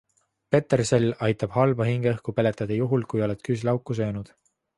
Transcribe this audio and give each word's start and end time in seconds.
Petersell 0.53 1.05
aitab 1.27 1.53
halba 1.57 1.87
hingeõhku 1.89 2.35
peletada 2.39 2.79
juhul, 2.81 3.05
kui 3.13 3.25
oled 3.27 3.45
küüslauku 3.51 3.99
söönud. 4.03 4.35